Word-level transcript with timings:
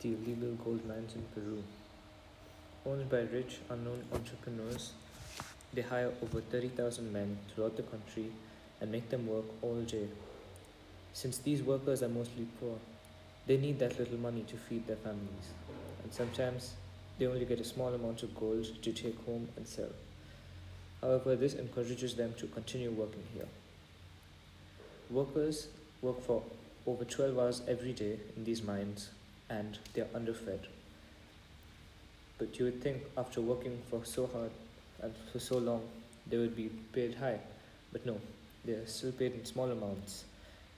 the 0.00 0.14
illegal 0.14 0.54
gold 0.64 0.86
mines 0.86 1.14
in 1.14 1.22
Peru. 1.34 1.62
Owned 2.86 3.08
by 3.10 3.22
rich, 3.32 3.58
unknown 3.68 4.04
entrepreneurs, 4.12 4.92
they 5.74 5.82
hire 5.82 6.12
over 6.22 6.40
30,000 6.40 7.12
men 7.12 7.38
throughout 7.48 7.76
the 7.76 7.82
country 7.82 8.30
and 8.80 8.92
make 8.92 9.10
them 9.10 9.26
work 9.26 9.44
all 9.60 9.80
day. 9.82 10.06
Since 11.12 11.38
these 11.38 11.62
workers 11.62 12.02
are 12.02 12.08
mostly 12.08 12.46
poor, 12.60 12.78
they 13.46 13.56
need 13.56 13.78
that 13.80 13.98
little 13.98 14.18
money 14.18 14.44
to 14.48 14.56
feed 14.56 14.86
their 14.86 14.96
families, 14.96 15.52
and 16.04 16.12
sometimes 16.12 16.74
they 17.18 17.26
only 17.26 17.44
get 17.44 17.60
a 17.60 17.64
small 17.64 17.92
amount 17.92 18.22
of 18.22 18.38
gold 18.38 18.66
to 18.82 18.92
take 18.92 19.24
home 19.24 19.48
and 19.56 19.66
sell. 19.66 19.90
However, 21.00 21.34
this 21.34 21.54
encourages 21.54 22.14
them 22.14 22.34
to 22.38 22.46
continue 22.46 22.90
working 22.90 23.24
here. 23.34 23.48
Workers 25.10 25.68
work 26.02 26.22
for 26.22 26.42
over 26.86 27.04
12 27.04 27.38
hours 27.38 27.62
every 27.66 27.92
day 27.92 28.18
in 28.36 28.44
these 28.44 28.62
mines 28.62 29.08
and 29.50 29.78
they 29.92 30.02
are 30.02 30.08
underfed. 30.14 30.66
But 32.38 32.58
you 32.58 32.66
would 32.66 32.82
think 32.82 33.02
after 33.16 33.40
working 33.40 33.78
for 33.90 34.04
so 34.04 34.26
hard 34.26 34.50
and 35.02 35.12
for 35.32 35.38
so 35.38 35.58
long, 35.58 35.82
they 36.28 36.36
would 36.36 36.56
be 36.56 36.70
paid 36.92 37.14
high. 37.14 37.40
But 37.92 38.06
no, 38.06 38.20
they 38.64 38.72
are 38.72 38.86
still 38.86 39.12
paid 39.12 39.32
in 39.34 39.44
small 39.44 39.70
amounts. 39.70 40.24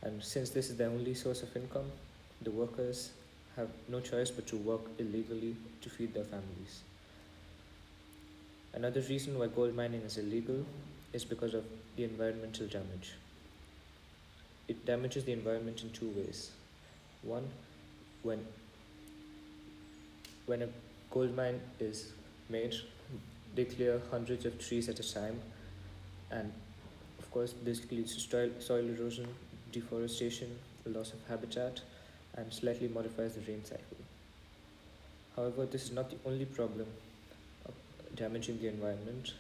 And 0.03 0.23
since 0.23 0.51
this 0.51 0.71
is 0.71 0.77
their 0.77 0.89
only 0.89 1.15
source 1.15 1.43
of 1.43 1.55
income, 1.57 1.91
the 2.43 2.51
workers 2.51 3.11
have 3.57 3.69
no 3.89 4.01
choice 4.01 4.31
but 4.31 4.47
to 4.47 4.57
work 4.57 4.81
illegally 4.99 5.57
to 5.83 5.91
feed 5.91 6.15
their 6.15 6.25
families. 6.25 6.81
Another 8.73 9.01
reason 9.03 9.39
why 9.39 9.49
gold 9.49 9.75
mining 9.75 10.03
is 10.03 10.17
illegal 10.17 10.65
is 11.13 11.25
because 11.25 11.55
of 11.55 11.65
the 11.97 12.05
environmental 12.05 12.67
damage. 12.67 13.15
It 14.69 14.87
damages 14.87 15.25
the 15.25 15.33
environment 15.33 15.83
in 15.83 15.91
two 15.91 16.09
ways. 16.11 16.51
One, 17.23 17.49
when 18.23 18.45
when 20.47 20.63
a 20.63 20.69
gold 21.11 21.37
mine 21.37 21.61
is 21.79 22.13
made, 22.49 22.75
they 23.55 23.65
clear 23.65 24.01
hundreds 24.11 24.45
of 24.45 24.59
trees 24.59 24.89
at 24.89 24.99
a 24.99 25.13
time, 25.15 25.41
and 26.31 26.53
of 27.19 27.31
course, 27.31 27.55
this 27.63 27.91
leads 27.93 28.15
to 28.15 28.21
soil, 28.21 28.51
soil 28.59 28.85
erosion, 28.89 29.29
deforestation, 29.71 30.49
loss 30.87 31.13
of 31.13 31.21
habitat, 31.29 31.81
and 32.35 32.53
slightly 32.53 32.89
modifies 32.89 33.35
the 33.35 33.41
rain 33.43 33.65
cycle. 33.65 33.97
However, 35.37 35.67
this 35.67 35.85
is 35.85 35.93
not 35.93 36.11
the 36.11 36.17
only 36.27 36.45
problem 36.45 36.87
damaging 38.17 38.59
the 38.61 38.69
environment. 38.69 39.35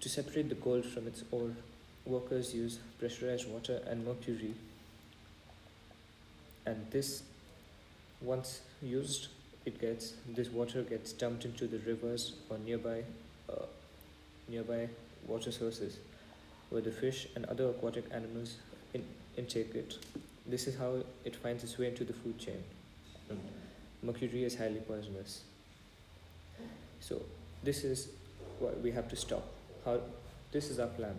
To 0.00 0.08
separate 0.08 0.48
the 0.48 0.54
gold 0.54 0.84
from 0.84 1.06
its 1.06 1.22
ore, 1.30 1.52
workers 2.04 2.54
use 2.54 2.78
pressurized 2.98 3.48
water 3.48 3.80
and 3.86 4.04
mercury, 4.04 4.54
and 6.66 6.90
this, 6.90 7.22
once 8.20 8.60
used, 8.82 9.28
it 9.64 9.80
gets 9.80 10.14
this 10.28 10.48
water 10.48 10.82
gets 10.82 11.12
dumped 11.12 11.44
into 11.44 11.66
the 11.66 11.78
rivers 11.78 12.34
or 12.48 12.58
nearby 12.58 13.02
uh, 13.48 13.66
nearby 14.48 14.88
water 15.26 15.52
sources 15.52 15.98
where 16.70 16.80
the 16.80 16.90
fish 16.90 17.28
and 17.34 17.44
other 17.46 17.68
aquatic 17.68 18.04
animals 18.12 18.56
in, 18.94 19.04
intake 19.36 19.74
it. 19.74 19.98
This 20.46 20.66
is 20.66 20.76
how 20.76 21.02
it 21.24 21.36
finds 21.36 21.62
its 21.62 21.78
way 21.78 21.88
into 21.88 22.04
the 22.04 22.12
food 22.12 22.38
chain. 22.38 22.62
Mercury 24.02 24.44
is 24.44 24.56
highly 24.56 24.80
poisonous. 24.80 25.42
So 27.00 27.20
this 27.62 27.84
is 27.84 28.08
what 28.58 28.80
we 28.80 28.90
have 28.92 29.08
to 29.08 29.16
stop. 29.16 29.44
How 29.84 30.00
this 30.52 30.70
is 30.70 30.78
our 30.78 30.88
plan. 30.88 31.14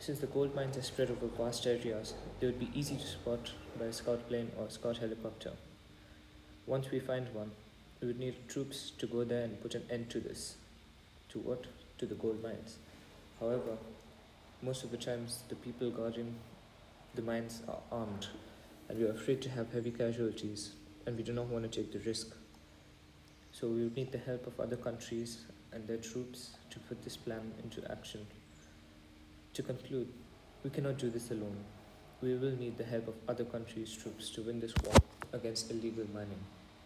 Since 0.00 0.20
the 0.20 0.26
gold 0.28 0.54
mines 0.54 0.76
are 0.76 0.82
spread 0.82 1.10
over 1.10 1.26
vast 1.26 1.66
areas, 1.66 2.14
they 2.38 2.46
would 2.46 2.60
be 2.60 2.70
easy 2.72 2.96
to 2.96 3.06
spot 3.06 3.50
by 3.78 3.86
a 3.86 3.92
scout 3.92 4.28
plane 4.28 4.50
or 4.56 4.70
scout 4.70 4.98
helicopter. 4.98 5.52
Once 6.66 6.90
we 6.90 7.00
find 7.00 7.26
one, 7.34 7.50
we 8.00 8.06
would 8.06 8.18
need 8.18 8.48
troops 8.48 8.92
to 8.98 9.06
go 9.06 9.24
there 9.24 9.42
and 9.42 9.60
put 9.60 9.74
an 9.74 9.82
end 9.90 10.08
to 10.10 10.20
this. 10.20 10.56
To 11.30 11.40
what? 11.40 11.64
To 11.98 12.06
the 12.06 12.14
gold 12.14 12.42
mines. 12.42 12.78
However, 13.40 13.76
most 14.62 14.84
of 14.84 14.92
the 14.92 14.96
times 14.96 15.42
the 15.48 15.56
people 15.56 15.90
guarding 15.90 16.36
the 17.14 17.22
mines 17.22 17.62
are 17.68 17.80
armed, 17.90 18.28
and 18.88 18.98
we 18.98 19.04
are 19.04 19.12
afraid 19.12 19.42
to 19.42 19.50
have 19.50 19.72
heavy 19.72 19.90
casualties, 19.90 20.74
and 21.06 21.16
we 21.16 21.24
do 21.24 21.32
not 21.32 21.46
want 21.46 21.70
to 21.70 21.82
take 21.82 21.92
the 21.92 21.98
risk. 22.08 22.28
So 23.50 23.66
we 23.66 23.82
would 23.82 23.96
need 23.96 24.12
the 24.12 24.18
help 24.18 24.46
of 24.46 24.60
other 24.60 24.76
countries 24.76 25.38
and 25.72 25.88
their 25.88 25.96
troops 25.96 26.50
to 26.70 26.78
put 26.78 27.02
this 27.02 27.16
plan 27.16 27.52
into 27.64 27.90
action. 27.90 28.26
To 29.58 29.64
conclude, 29.64 30.06
we 30.62 30.70
cannot 30.70 30.98
do 30.98 31.10
this 31.10 31.32
alone. 31.32 31.56
We 32.22 32.36
will 32.36 32.52
need 32.52 32.78
the 32.78 32.84
help 32.84 33.08
of 33.08 33.14
other 33.26 33.44
countries' 33.44 33.92
troops 33.92 34.30
to 34.30 34.42
win 34.42 34.60
this 34.60 34.72
war 34.84 34.94
against 35.32 35.72
illegal 35.72 36.06
mining. 36.14 36.38